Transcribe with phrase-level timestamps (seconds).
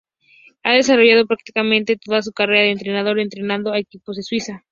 [0.63, 4.59] Ha desarrollado prácticamente toda su carrera de entrenador entrenando a equipos de Suiza.